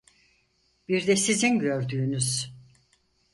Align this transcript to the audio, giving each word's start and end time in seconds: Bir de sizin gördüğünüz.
Bir 0.87 1.07
de 1.07 1.15
sizin 1.15 1.59
gördüğünüz. 1.59 2.53